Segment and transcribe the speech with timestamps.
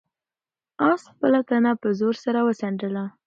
[0.89, 3.03] آس خپله تنه په زور سره وڅنډله.